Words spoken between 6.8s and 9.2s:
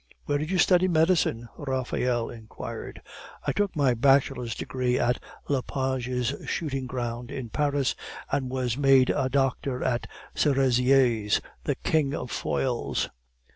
ground in Paris, and was made